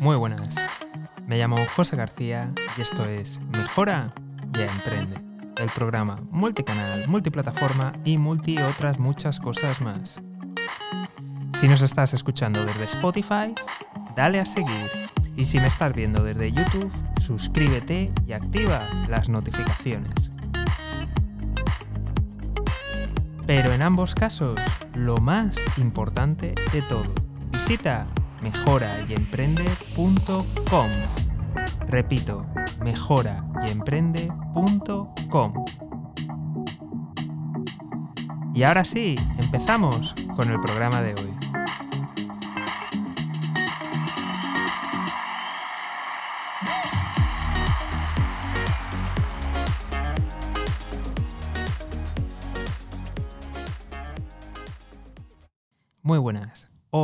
[0.00, 0.56] Muy buenas.
[1.26, 4.12] Me llamo José García y esto es Mejora
[4.54, 5.16] y Emprende,
[5.58, 10.20] el programa multicanal, multiplataforma y multi otras muchas cosas más.
[11.60, 13.54] Si nos estás escuchando desde Spotify,
[14.16, 14.90] dale a seguir.
[15.36, 16.90] Y si me estás viendo desde YouTube,
[17.20, 20.30] suscríbete y activa las notificaciones.
[23.46, 24.58] Pero en ambos casos,
[24.94, 27.12] lo más importante de todo,
[27.50, 28.06] visita
[28.42, 30.90] mejorayemprende.com.
[31.88, 32.46] Repito,
[32.82, 35.64] mejorayemprende.com.
[38.54, 41.39] Y ahora sí, empezamos con el programa de hoy.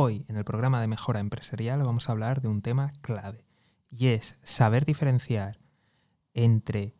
[0.07, 3.43] Hoy en el programa de Mejora Empresarial vamos a hablar de un tema clave
[3.91, 5.59] y es saber diferenciar
[6.33, 6.95] entre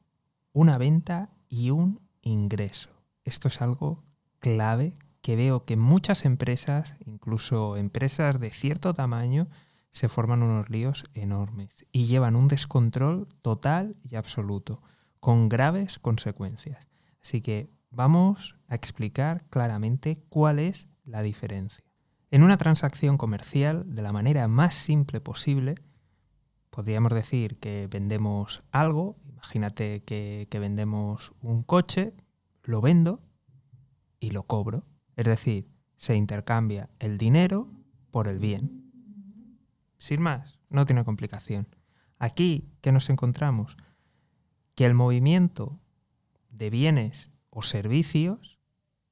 [0.52, 2.90] una venta y un ingreso.
[3.24, 4.04] Esto es algo
[4.40, 9.48] clave que veo que muchas empresas, incluso empresas de cierto tamaño,
[9.92, 14.82] se forman unos líos enormes y llevan un descontrol total y absoluto,
[15.22, 16.90] con graves consecuencias.
[17.22, 21.87] Así que vamos a explicar claramente cuál es la diferencia.
[22.30, 25.76] En una transacción comercial, de la manera más simple posible,
[26.70, 32.14] podríamos decir que vendemos algo, imagínate que, vendemos un coche,
[32.64, 33.22] lo vendo
[34.20, 34.84] y lo cobro.
[35.16, 37.72] Es decir, se intercambia el dinero
[38.12, 38.92] por el bien.
[39.98, 41.68] Sin más, no tiene complicación.
[42.20, 43.78] Aquí, ¿qué nos encontramos?
[44.76, 45.80] Que el movimiento
[46.50, 48.57] de bienes o servicios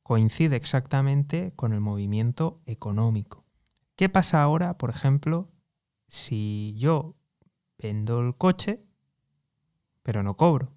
[0.05, 3.43] coincide exactamente con el movimiento económico.
[3.95, 5.49] ¿Qué pasa ahora, por ejemplo,
[6.05, 7.15] si yo
[7.79, 8.83] vendo el coche,
[10.03, 10.71] pero no cobro?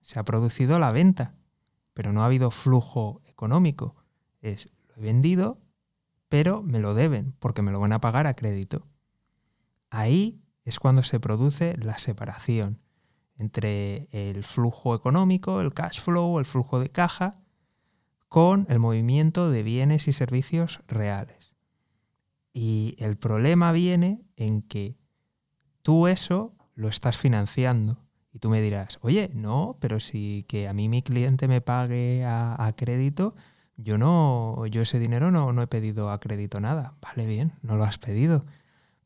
[0.00, 1.34] Se ha producido la venta,
[1.92, 3.96] pero no ha habido flujo económico.
[4.40, 5.60] Es, lo he vendido,
[6.30, 8.86] pero me lo deben, porque me lo van a pagar a crédito.
[9.90, 12.80] Ahí es cuando se produce la separación
[13.36, 17.41] entre el flujo económico, el cash flow, el flujo de caja,
[18.32, 21.54] con el movimiento de bienes y servicios reales.
[22.54, 24.96] Y el problema viene en que
[25.82, 27.98] tú eso lo estás financiando.
[28.32, 32.24] Y tú me dirás, oye, no, pero si que a mí mi cliente me pague
[32.24, 33.34] a, crédito,
[33.76, 36.94] yo no, yo ese dinero no, no he pedido a crédito nada.
[37.02, 38.46] Vale, bien, no lo has pedido.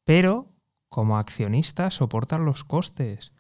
[0.04, 0.53] Pero
[0.88, 3.32] como accionista soportan los costes.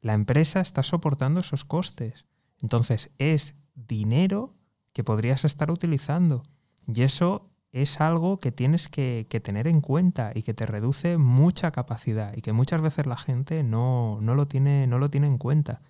[0.00, 2.26] La empresa está soportando esos costes.
[2.60, 4.56] Entonces es dinero
[4.92, 6.42] que podrías estar utilizando.
[6.86, 11.70] Y eso es algo que tienes que, tener en cuenta y que te reduce mucha
[11.70, 15.80] capacidad y que muchas veces la gente no, lo tiene, no lo tiene en cuenta.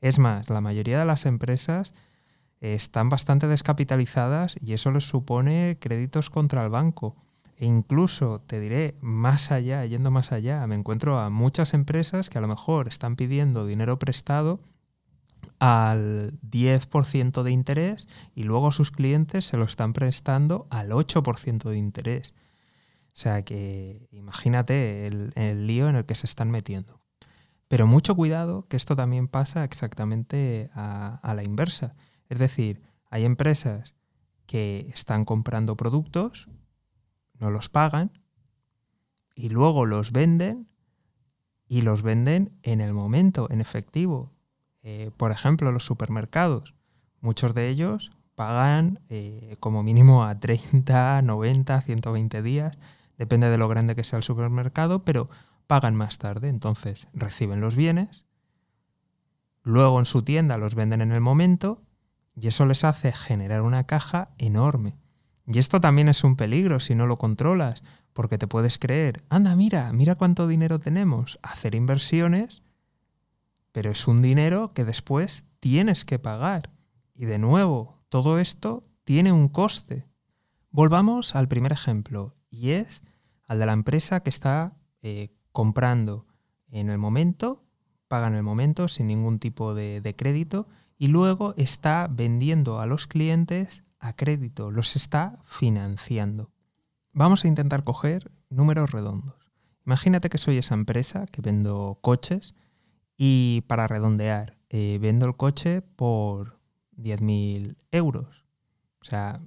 [0.00, 1.94] Es más, la mayoría de las empresas
[2.60, 7.16] están bastante descapitalizadas y eso les supone créditos contra el banco.
[7.56, 12.38] E incluso, te diré, más allá, yendo más allá, me encuentro a muchas empresas que
[12.38, 14.60] a lo mejor están pidiendo dinero prestado
[15.64, 21.78] al 10% de interés y luego sus clientes se lo están prestando al 8% de
[21.78, 22.34] interés.
[23.06, 27.00] O sea que imagínate el, lío en el que se están metiendo.
[27.68, 31.94] Pero mucho cuidado que esto también pasa exactamente a, a la inversa.
[32.28, 33.94] Es decir, hay empresas
[34.46, 36.48] que están comprando productos,
[37.38, 38.10] no los pagan
[39.36, 40.66] y luego los venden
[41.68, 44.31] y los venden en el momento, en efectivo.
[44.82, 46.74] Eh, por ejemplo, los supermercados,
[47.20, 52.78] muchos de ellos pagan eh, como mínimo a 30, 90, 120 días,
[53.16, 55.28] depende de lo grande que sea el supermercado, pero
[55.66, 56.48] pagan más tarde.
[56.48, 58.26] Entonces reciben los bienes,
[59.62, 61.82] luego en su tienda los venden en el momento
[62.34, 64.96] y eso les hace generar una caja enorme.
[65.46, 67.82] Y esto también es un peligro si no lo controlas,
[68.12, 72.62] porque te puedes creer, anda, mira, mira cuánto dinero tenemos, hacer inversiones
[73.72, 76.70] pero es un dinero que después tienes que pagar.
[77.14, 80.06] Y de nuevo, todo esto tiene un coste.
[80.70, 83.02] Volvamos al primer ejemplo, y es
[83.46, 86.26] al de la empresa que está eh, comprando
[86.70, 87.64] en el momento,
[88.08, 90.66] paga en el momento sin ningún tipo de, de crédito,
[90.96, 96.50] y luego está vendiendo a los clientes a crédito, los está financiando.
[97.14, 99.34] Vamos a intentar coger números redondos.
[99.84, 102.54] Imagínate que soy esa empresa que vendo coches
[103.24, 106.58] y para redondear, eh, vendo el coche por
[106.96, 108.44] 10.000 euros.
[109.00, 109.40] O sea,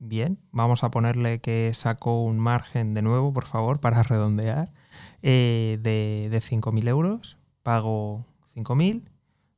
[0.00, 4.72] bien, vamos a ponerle que saco un margen de nuevo, por favor, para redondear,
[5.22, 8.26] eh, de, de 5.000 euros, pago
[8.56, 9.08] 5.000,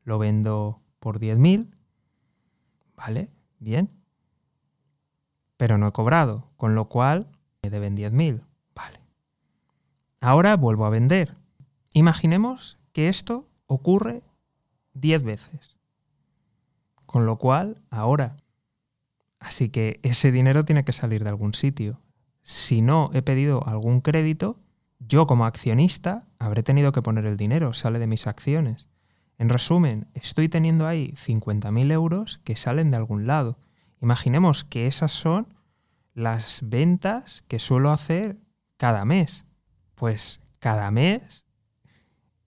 [0.05, 1.75] lo vendo por 10.000,
[2.97, 3.31] ¿vale?
[3.61, 3.89] Bien.
[5.57, 7.31] Pero no he cobrado, con lo cual
[7.63, 8.45] me deben 10.000,
[8.75, 9.01] ¿vale?
[10.21, 11.33] Ahora vuelvo a vender.
[11.95, 14.23] Imaginemos que esto ocurre
[14.95, 15.77] 10 veces.
[17.07, 18.37] Con lo cual, ahora
[19.41, 22.01] Así que ese dinero tiene que salir de algún sitio.
[22.43, 24.61] Si no he pedido algún crédito,
[24.99, 28.89] yo como accionista habré tenido que poner el dinero, sale de mis acciones.
[29.39, 33.59] En resumen, estoy teniendo ahí 50.000 euros que salen de algún lado.
[34.03, 35.55] Imaginemos que esas son
[36.13, 38.37] las ventas que suelo hacer
[38.77, 39.47] cada mes.
[39.95, 41.47] Pues cada mes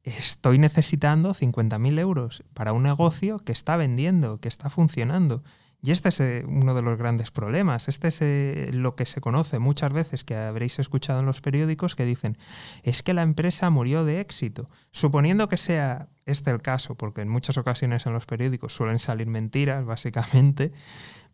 [0.03, 5.44] estoy necesitando 50.000 euros para un negocio que está vendiendo, que está funcionando.
[5.85, 7.89] Y este es eh, uno de los grandes problemas.
[7.89, 11.95] Este es eh, lo que se conoce muchas veces, que habréis escuchado en los periódicos,
[11.95, 12.38] que dicen,
[12.83, 14.69] es que la empresa murió de éxito.
[14.91, 19.27] Suponiendo que sea este el caso, porque en muchas ocasiones en los periódicos suelen salir
[19.27, 20.71] mentiras, básicamente,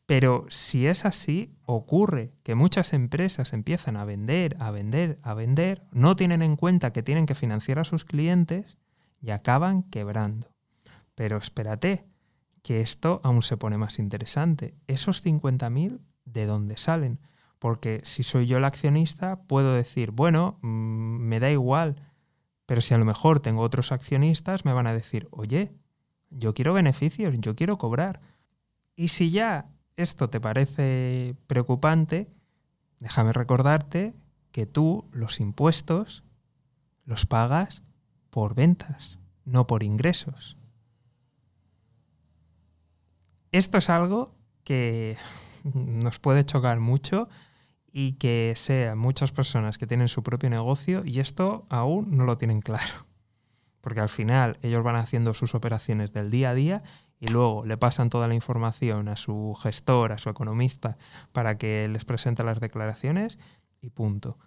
[0.10, 5.84] pero si es así, ocurre que muchas empresas empiezan a vender, a vender, a vender,
[5.92, 8.80] no tienen en cuenta que tienen que financiar a sus clientes
[9.22, 10.52] y acaban quebrando.
[11.14, 12.08] Pero espérate,
[12.64, 14.74] que esto aún se pone más interesante.
[14.88, 17.20] Esos 50.000, ¿de dónde salen?
[17.60, 21.98] Porque si soy yo el accionista, puedo decir, bueno, mm, me da igual,
[22.66, 25.72] pero si a lo mejor tengo otros accionistas, me van a decir, oye,
[26.32, 28.22] yo quiero beneficios, yo quiero cobrar.
[28.96, 32.30] Y si ya esto te parece preocupante,
[33.00, 34.14] déjame recordarte
[34.52, 36.24] que tú los impuestos
[37.04, 37.84] los pagas
[38.30, 40.58] por ventas, no por ingresos.
[43.52, 45.18] Esto es algo que
[45.74, 47.28] nos puede chocar mucho
[47.92, 52.38] y que sean muchas personas que tienen su propio negocio y esto aún no lo
[52.38, 53.06] tienen claro.
[53.82, 56.84] Porque al final ellos van haciendo sus operaciones del día a día
[57.20, 60.98] y luego le pasan toda la información a su gestor, a su economista,
[61.34, 63.38] para que les presente las declaraciones
[63.82, 64.38] y punto.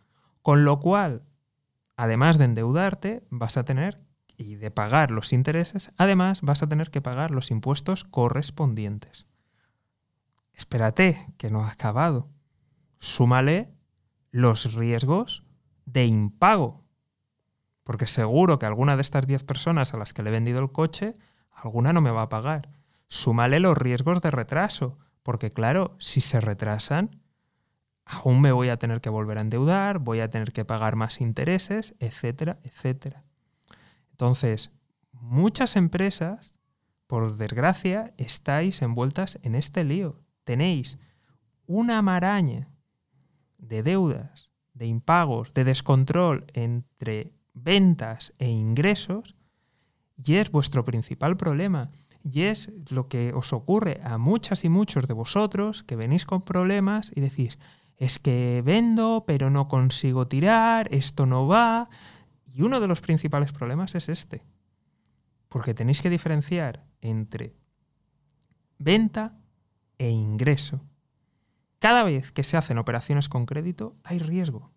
[0.40, 1.22] Con lo cual,
[1.96, 4.02] además de endeudarte, vas a tener
[4.36, 9.26] y de pagar los intereses, además vas a tener que pagar los impuestos correspondientes.
[10.54, 12.30] Espérate, que no ha acabado.
[12.98, 13.74] Súmale
[14.30, 15.44] los riesgos
[15.84, 16.84] de impago.
[17.84, 20.72] Porque seguro que alguna de estas 10 personas a las que le he vendido el
[20.72, 21.14] coche,
[21.62, 22.68] alguna no me va a pagar.
[23.06, 24.98] Súmale los riesgos de retraso.
[25.22, 27.20] Porque claro, si se retrasan,
[28.04, 31.20] aún me voy a tener que volver a endeudar, voy a tener que pagar más
[31.20, 33.24] intereses, etcétera, etcétera.
[34.10, 34.72] Entonces,
[35.12, 36.56] muchas empresas,
[37.06, 40.20] por desgracia, estáis envueltas en este lío.
[40.44, 40.98] Tenéis
[41.66, 42.68] una maraña
[43.58, 49.36] de deudas, de impagos, de descontrol entre ventas e ingresos,
[50.24, 51.90] y es vuestro principal problema.
[52.24, 56.42] Y es lo que os ocurre a muchas y muchos de vosotros que venís con
[56.42, 57.58] problemas y decís,
[57.96, 61.88] es que vendo, pero no consigo tirar, esto no va,
[62.46, 64.44] y uno de los principales problemas es este,
[65.48, 67.56] porque tenéis que diferenciar entre
[68.78, 69.38] venta
[69.98, 70.84] e ingreso.
[71.78, 74.70] Cada vez que se hacen operaciones con crédito hay riesgo,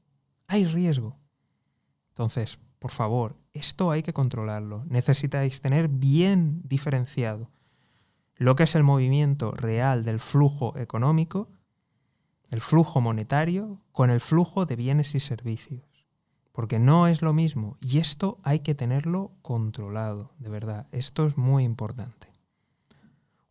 [0.47, 1.19] hay riesgo.
[2.09, 4.83] Entonces, por favor, esto hay que controlarlo.
[4.85, 7.49] Necesitáis tener bien diferenciado
[8.35, 11.49] lo que es el movimiento real del flujo económico,
[12.51, 15.95] el flujo monetario, con el flujo de bienes y servicios
[16.55, 21.37] porque no es lo mismo y esto hay que tenerlo controlado, de verdad, esto es
[21.37, 22.29] muy importante.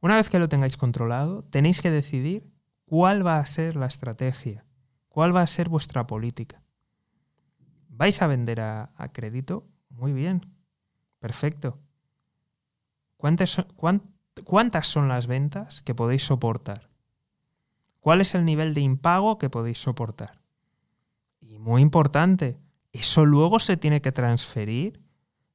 [0.00, 2.50] Una vez que lo tengáis controlado, tenéis que decidir
[2.87, 4.64] cuál va a ser la estrategia,
[5.09, 6.63] cuál va a ser vuestra política.
[7.96, 9.66] ¿Vais a vender a, crédito?
[9.88, 10.54] Muy bien,
[11.20, 11.78] perfecto.
[13.16, 13.64] ¿Cuántas
[14.42, 16.90] ¿Cuántas son las ventas que podéis soportar?
[18.00, 20.40] ¿Cuál es el nivel de impago que podéis soportar?
[21.40, 22.58] Y muy importante,
[22.92, 25.00] eso luego se tiene que transferir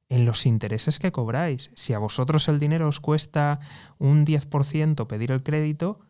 [0.08, 1.70] en los intereses que cobráis.
[1.74, 3.60] Si a vosotros el dinero os cuesta
[3.98, 6.00] un 10% pedir el crédito,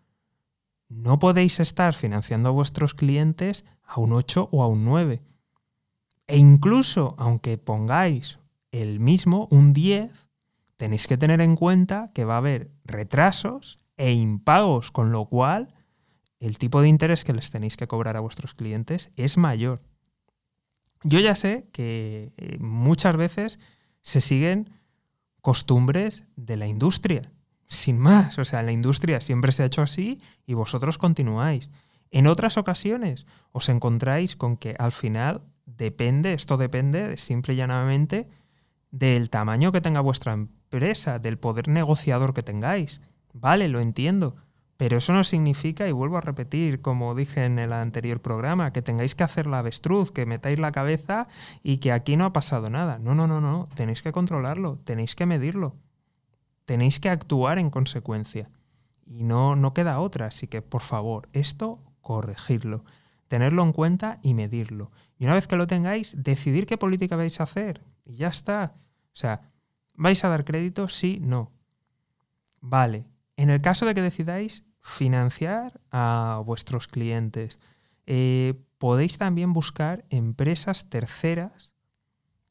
[0.88, 5.22] no podéis estar financiando a vuestros clientes a un 8 o a un 9.
[6.30, 8.38] E incluso, aunque pongáis
[8.70, 10.12] el mismo, un 10,
[10.76, 15.74] tenéis que tener en cuenta que va a haber retrasos e impagos, con lo cual
[16.38, 19.82] el tipo de interés que les tenéis que cobrar a vuestros clientes es mayor.
[21.02, 23.58] Yo ya sé que eh, muchas veces
[24.02, 24.70] se siguen
[25.40, 27.32] costumbres de la industria,
[27.66, 28.38] sin más.
[28.38, 31.70] O sea, la industria siempre se ha hecho así y vosotros continuáis.
[32.12, 35.42] En otras ocasiones os encontráis con que al final
[35.76, 38.28] depende, esto depende simple y llanamente
[38.90, 43.00] del tamaño que tenga vuestra empresa, del poder negociador que tengáis.
[43.34, 44.36] Vale, lo entiendo,
[44.80, 48.80] pero eso no significa, y vuelvo a repetir, como dije en el anterior programa, que
[48.80, 51.28] tengáis que hacer la avestruz, que metáis la cabeza
[51.62, 52.98] y que aquí no ha pasado nada.
[52.98, 53.68] No, no, no, no.
[53.74, 55.76] Tenéis que controlarlo, tenéis que medirlo,
[56.64, 58.48] tenéis que actuar en consecuencia.
[59.04, 60.28] Y no, no queda otra.
[60.28, 62.84] Así que, por favor, esto corregirlo,
[63.30, 64.90] tenerlo en cuenta y medirlo.
[65.16, 67.80] Y una vez que lo tengáis, decidir qué política vais a hacer.
[68.04, 68.74] Y ya está.
[69.12, 69.52] O sea,
[69.94, 70.88] ¿vais a dar crédito?
[70.88, 71.52] Sí, no.
[72.60, 73.06] Vale.
[73.36, 77.60] En el caso de que decidáis, financiar a vuestros clientes.
[78.04, 81.72] Eh, podéis también buscar empresas terceras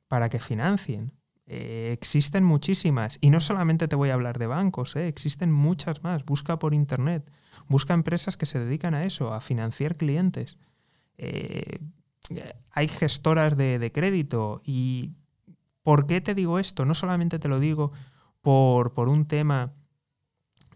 [0.08, 1.12] para que financien.
[1.46, 3.18] Eh, existen muchísimas.
[3.20, 6.24] Y no solamente te voy a hablar de bancos, eh, existen muchas más.
[6.24, 7.30] Busca por internet.
[7.68, 10.58] Busca empresas que se dedican a eso, a financiar clientes.
[12.72, 14.62] Hay gestoras de, de, crédito.
[14.64, 15.12] ¿Y
[15.84, 16.86] por qué te digo esto?
[16.86, 17.92] No solamente te lo digo
[18.42, 19.74] por, por un tema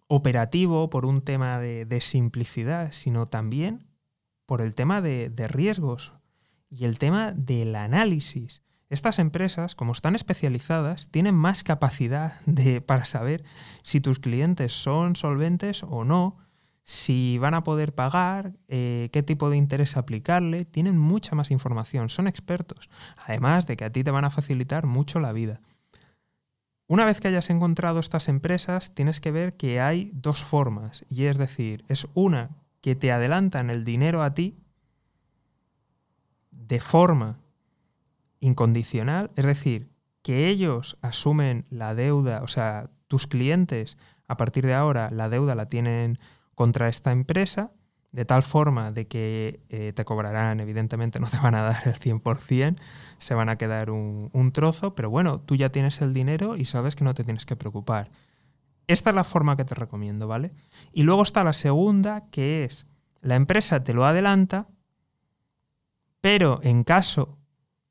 [0.08, 3.88] operativo, por un tema de, simplicidad, sino también
[4.46, 6.14] por el tema de, riesgos
[6.70, 8.62] y el tema del análisis.
[8.90, 13.44] Estas empresas, como están especializadas, tienen más capacidad de, para saber
[13.82, 16.38] si tus clientes son solventes o no,
[16.84, 22.10] si van a poder pagar, eh, qué tipo de interés aplicarle, tienen mucha más información,
[22.10, 22.90] son expertos,
[23.26, 25.62] además de que a ti te van a facilitar mucho la vida.
[26.88, 31.26] Una vez que hayas encontrado estas empresas, tienes que ver que hay dos formas, y
[31.26, 32.50] es decir, es una
[32.82, 34.58] que te adelantan el dinero a ti
[36.52, 37.40] de forma
[38.42, 39.90] incondicional, es decir,
[40.22, 43.98] que ellos asumen la deuda, o sea, tus clientes
[44.28, 46.18] a partir de ahora la deuda la tienen
[46.64, 47.72] contra esta empresa,
[48.14, 51.96] de tal forma de que eh, te cobrarán, evidentemente no te van a dar el
[51.96, 52.78] 100%,
[53.18, 56.64] se van a quedar un, un, trozo, pero bueno, tú ya tienes el dinero y
[56.64, 58.12] sabes que no te tienes que preocupar.
[58.88, 60.52] Esta es la forma que te recomiendo, ¿vale?
[60.94, 62.88] Y luego está la segunda, que es,
[63.20, 64.70] la empresa te lo adelanta,
[66.22, 67.40] pero en caso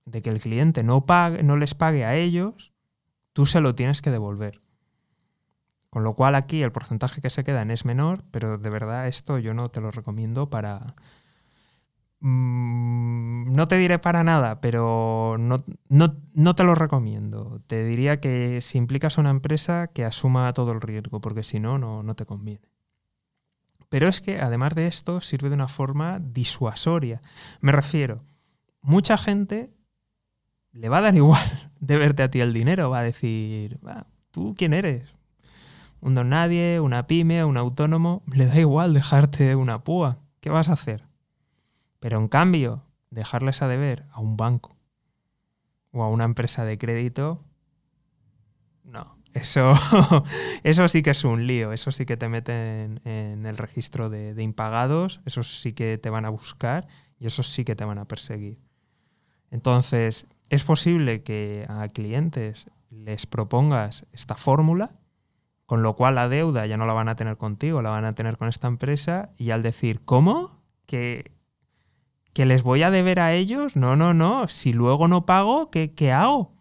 [0.06, 2.72] de que el cliente no, pague, no les pague a ellos,
[3.34, 4.62] tú se lo tienes que devolver.
[5.92, 9.38] Con lo cual aquí el porcentaje que se quedan es menor, pero de verdad esto
[9.38, 10.94] yo no te lo recomiendo para...
[12.20, 15.58] Mm, no te diré para nada, pero no,
[15.90, 17.60] no, te lo recomiendo.
[17.66, 21.60] Te diría que si implicas a una empresa que asuma todo el riesgo, porque si
[21.60, 22.70] no, no te conviene.
[23.90, 27.20] Pero es que además de esto sirve de una forma disuasoria.
[27.60, 28.24] Me refiero,
[28.80, 29.74] mucha gente
[30.72, 33.78] le va a dar igual de verte a ti el dinero, va a decir,
[34.30, 35.14] ¿tú quién eres?
[36.02, 40.18] Un don nadie, una pyme, un autónomo, le da igual dejarte una púa.
[40.40, 41.06] ¿Qué vas a hacer?
[42.00, 44.76] Pero en cambio, dejarles a deber a un banco
[45.92, 47.44] o a una empresa de crédito,
[48.82, 49.16] no.
[49.32, 49.72] Eso,
[50.64, 54.34] eso sí que es un lío, eso sí que te meten en el registro de,
[54.34, 57.98] de impagados, eso sí que te van a buscar y eso sí que te van
[57.98, 58.58] a perseguir.
[59.50, 64.98] Entonces, es posible que a clientes les propongas esta fórmula
[65.72, 68.12] con lo cual la deuda ya no la van a tener contigo, la van a
[68.12, 70.60] tener con esta empresa y al decir, ¿cómo?
[70.84, 71.32] ¿Que,
[72.34, 73.74] que les voy a deber a ellos?
[73.74, 74.48] No, no, no.
[74.48, 76.52] Si luego no pago, ¿qué, qué hago?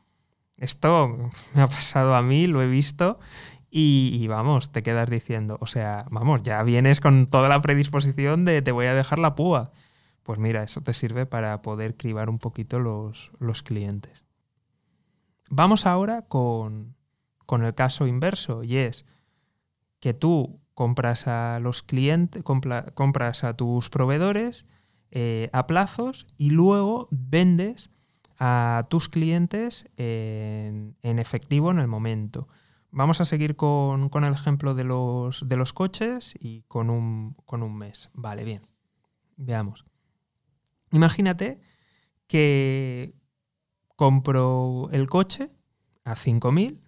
[0.56, 3.20] Esto me ha pasado a mí, lo he visto
[3.70, 8.62] y, vamos, te quedas diciendo, o sea, vamos, ya vienes con toda la predisposición de
[8.62, 9.74] te voy a dejar la púa.
[10.24, 14.24] Pues mira, eso te sirve para poder cribar un poquito los, los clientes.
[15.50, 16.96] Vamos ahora con,
[17.52, 19.06] con el caso inverso y es
[20.00, 24.68] que tú compras a los clientes, compras a tus proveedores
[25.10, 27.92] eh, a plazos y luego vendes
[28.40, 32.48] a tus clientes en, efectivo en el momento.
[32.90, 37.64] Vamos a seguir con, el ejemplo de los, de los coches y con un, con
[37.64, 38.12] un mes.
[38.14, 38.62] Vale, bien.
[39.36, 39.84] Veamos.
[40.94, 41.60] Imagínate
[42.28, 43.14] que
[43.98, 45.52] compro el coche
[46.06, 46.81] a 5.000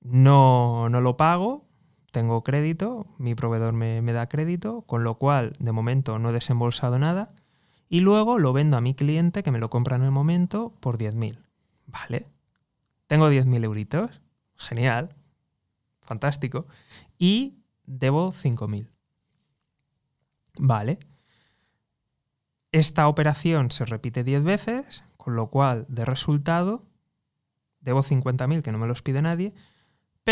[0.00, 1.68] no, no lo pago,
[2.10, 6.98] tengo crédito, mi proveedor me, da crédito, con lo cual de momento no he desembolsado
[6.98, 7.32] nada
[7.88, 10.98] y luego lo vendo a mi cliente que me lo compra en el momento por
[10.98, 11.38] 10.000.
[11.86, 12.28] Vale,
[13.06, 14.20] tengo 10.000 euritos,
[14.56, 15.14] genial,
[16.02, 16.66] fantástico,
[17.18, 18.88] y debo 5.000.
[20.58, 20.98] Vale.
[22.72, 26.84] Esta operación se repite 10 veces, con lo cual de resultado
[27.80, 29.54] debo 50.000 que no me los pide nadie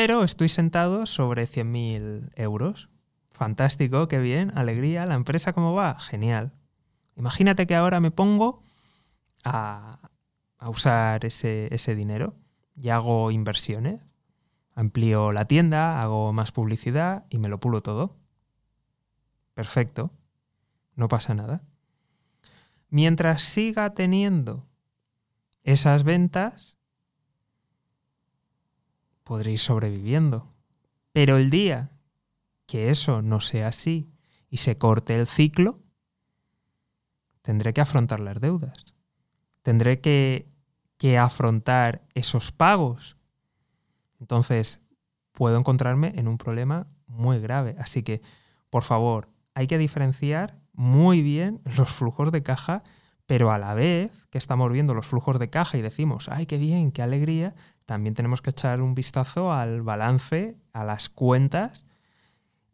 [0.00, 2.88] pero estoy sentado sobre 100.000 euros.
[3.32, 6.52] fantástico, qué bien, alegría, la empresa cómo va, genial.
[7.16, 8.62] Imagínate que ahora me pongo
[9.42, 9.98] a,
[10.60, 12.36] usar ese, ese dinero
[12.76, 14.00] y hago inversiones.
[14.76, 18.18] Amplío la tienda, hago más publicidad y me lo pulo todo.
[19.54, 20.12] Perfecto.
[20.94, 21.62] No pasa nada.
[22.88, 24.64] Mientras siga teniendo
[25.64, 26.77] esas ventas,
[29.28, 30.54] podréis sobreviviendo.
[31.12, 31.90] Pero el día
[32.66, 34.10] que eso no sea así
[34.48, 35.80] y se corte el ciclo,
[37.42, 38.94] tendré que afrontar las deudas.
[39.62, 40.48] Tendré que,
[40.96, 43.18] que afrontar esos pagos.
[44.18, 44.80] Entonces,
[45.32, 47.76] puedo encontrarme en un problema muy grave.
[47.78, 48.22] Así que,
[48.70, 52.82] por favor, hay que diferenciar muy bien los flujos de caja,
[53.28, 56.56] pero a la vez que estamos viendo los flujos de caja y decimos, ay, qué
[56.56, 57.54] bien, qué alegría,
[57.84, 61.84] también tenemos que echar un vistazo al balance, a las cuentas,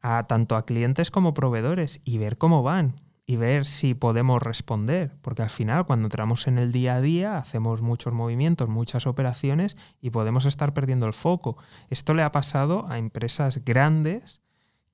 [0.01, 5.17] a tanto a clientes como proveedores y ver cómo van y ver si podemos responder,
[5.23, 9.77] porque al final cuando entramos en el día a día hacemos muchos movimientos, muchas operaciones
[10.01, 11.57] y podemos estar perdiendo el foco.
[11.91, 14.41] Esto le ha pasado a empresas grandes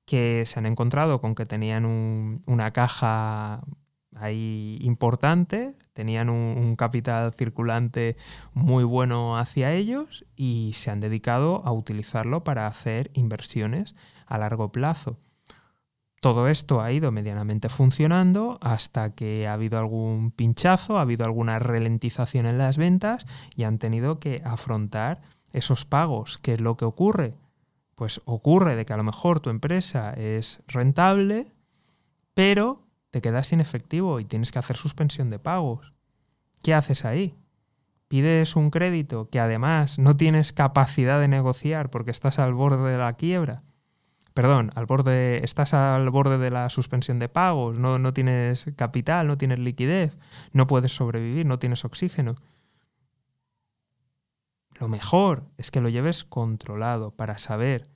[0.05, 1.85] que se han encontrado con que tenían
[2.47, 3.61] una caja
[4.15, 8.15] ahí importante, tenían un, capital circulante
[8.53, 14.71] muy bueno hacia ellos y se han dedicado a utilizarlo para hacer inversiones a largo
[14.71, 15.17] plazo.
[16.21, 21.57] Todo esto ha ido medianamente funcionando hasta que ha habido algún pinchazo, ha habido alguna
[21.57, 23.25] ralentización en las ventas
[23.55, 26.37] y han tenido que afrontar esos pagos.
[26.37, 27.33] ¿Qué es lo que ocurre?
[27.95, 31.51] Pues ocurre de que a lo mejor tu empresa es rentable,
[32.35, 35.93] pero te quedas sin efectivo y tienes que hacer suspensión de pagos.
[36.63, 37.35] ¿Qué haces ahí?
[38.07, 42.97] Pides un crédito que además no tienes capacidad de negociar porque estás al borde de
[42.97, 43.63] la quiebra.
[44.33, 49.27] Perdón, al borde, estás al borde de la suspensión de pagos, no, no tienes capital,
[49.27, 50.17] no tienes liquidez,
[50.53, 52.35] no puedes sobrevivir, no tienes oxígeno.
[54.79, 57.89] Lo mejor es que lo lleves controlado para saber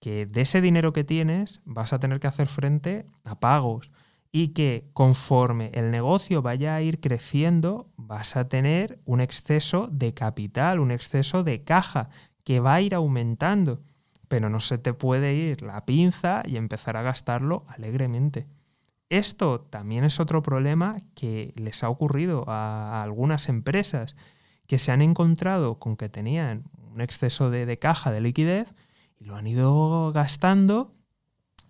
[0.00, 3.90] que de ese dinero que tienes vas a tener que hacer frente a pagos,
[4.36, 10.12] y que conforme el negocio vaya a ir creciendo, vas a tener un exceso de
[10.12, 12.08] capital, un exceso de caja
[12.42, 13.84] que va a ir aumentando,
[14.26, 18.48] pero no se te puede ir la pinza y empezar a gastarlo alegremente.
[19.08, 24.16] Esto también es otro problema que les ha ocurrido a algunas empresas
[24.66, 28.74] que se han encontrado con que tenían un exceso de, de caja, de liquidez,
[29.20, 30.92] y lo han ido gastando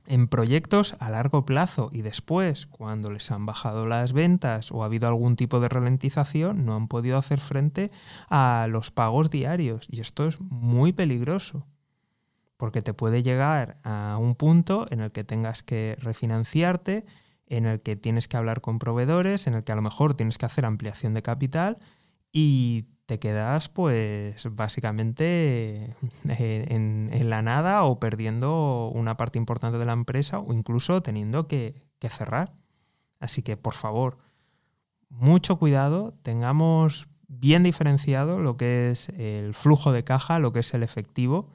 [0.06, 4.86] en proyectos a largo plazo y después, cuando les han bajado las ventas o ha
[4.86, 7.90] habido algún tipo de ralentización, no han podido hacer frente
[8.28, 9.86] a los pagos diarios.
[9.90, 11.66] Y esto es muy peligroso,
[12.56, 17.04] porque te puede llegar a un punto en el que tengas que refinanciarte,
[17.46, 20.38] en el que tienes que hablar con proveedores, en el que a lo mejor tienes
[20.38, 21.76] que hacer ampliación de capital
[22.32, 25.94] y te quedas pues básicamente
[26.28, 31.82] en, la nada o perdiendo una parte importante de la empresa o incluso teniendo que,
[32.10, 32.52] cerrar.
[33.18, 34.18] Así que por favor,
[35.08, 40.74] mucho cuidado, tengamos bien diferenciado lo que es el flujo de caja, lo que es
[40.74, 41.48] el efectivo,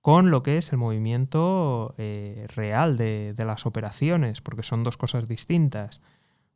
[0.00, 5.26] con lo que es el movimiento eh, real de, las operaciones, porque son dos cosas
[5.26, 6.00] distintas.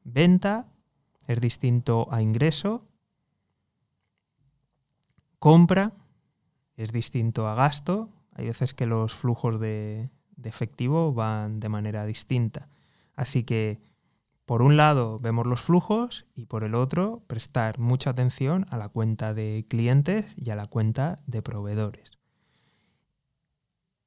[0.05, 0.69] Venta
[1.27, 2.87] es distinto a ingreso
[5.43, 5.91] compra
[6.77, 8.11] es distinto a gasto.
[8.33, 10.09] Hay veces que los flujos de,
[10.45, 12.69] efectivo van de manera distinta.
[13.17, 13.81] Así que,
[14.47, 18.89] por un lado, vemos los flujos y por el otro, prestar mucha atención a la
[18.89, 22.22] cuenta de clientes y a la cuenta de proveedores.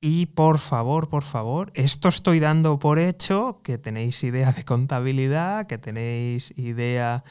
[0.07, 5.65] Y por favor, por favor, esto estoy dando por hecho que tenéis idea de contabilidad,
[5.65, 7.23] que tenéis idea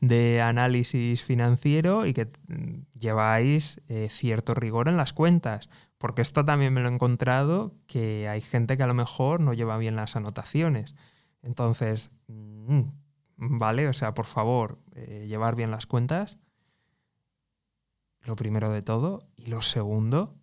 [0.00, 5.68] de análisis financiero y que mm, lleváis eh, cierto rigor en las cuentas.
[5.98, 9.52] Porque esto también me lo he encontrado, que hay gente que a lo mejor no
[9.52, 10.94] lleva bien las anotaciones.
[11.42, 12.80] Entonces, mm,
[13.36, 16.38] vale, o sea, por favor, eh, llevar bien las cuentas,
[18.22, 19.18] lo primero de todo.
[19.36, 20.41] Y lo segundo,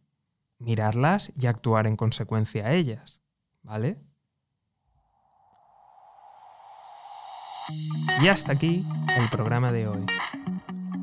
[0.59, 3.21] mirarlas y actuar en consecuencia a ellas,
[3.63, 3.97] ¿vale?
[8.21, 10.05] Y hasta aquí el programa de hoy.